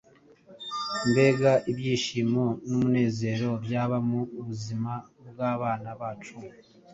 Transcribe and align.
mbega 1.09 1.51
ibyishimo 1.71 2.43
n’umunezero 2.67 3.49
byaba 3.63 3.97
mu 4.09 4.19
buzima 4.47 4.93
bw’abana 5.29 5.89
bacu 5.99 6.35